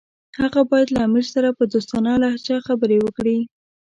[0.39, 3.37] هغه باید له امیر سره په دوستانه لهجه خبرې وکړي.